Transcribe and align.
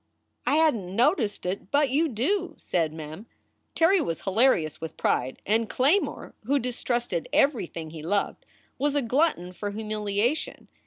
"I 0.47 0.55
hadn 0.55 0.87
t 0.87 0.93
noticed 0.95 1.45
it, 1.45 1.69
but 1.69 1.91
you 1.91 2.07
do," 2.09 2.55
said 2.57 2.91
Mem. 2.91 3.27
Terry 3.75 4.01
was 4.01 4.21
hilarious 4.21 4.81
with 4.81 4.97
pride, 4.97 5.39
and 5.45 5.69
Claymore, 5.69 6.33
who 6.45 6.57
distrusted 6.57 7.29
every 7.31 7.67
thing 7.67 7.91
he 7.91 8.01
loved, 8.01 8.43
was 8.79 8.95
a 8.95 9.03
glutton 9.03 9.51
for 9.53 9.69
humiliation. 9.69 10.69